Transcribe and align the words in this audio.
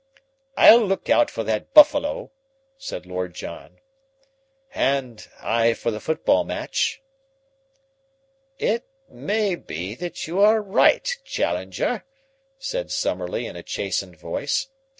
"I'll 0.57 0.83
look 0.83 1.11
out 1.11 1.29
for 1.29 1.43
that 1.43 1.75
buffalo," 1.75 2.31
said 2.79 3.05
Lord 3.05 3.35
John. 3.35 3.77
"And 4.73 5.27
I 5.39 5.75
for 5.75 5.91
the 5.91 5.99
football 5.99 6.43
match." 6.43 7.03
"It 8.57 8.83
may 9.07 9.53
be 9.53 9.93
that 9.93 10.25
you 10.25 10.39
are 10.41 10.59
right, 10.59 11.07
Challenger," 11.23 12.03
said 12.57 12.89
Summerlee 12.89 13.45
in 13.45 13.55
a 13.55 13.61
chastened 13.61 14.17
voice. 14.17 14.69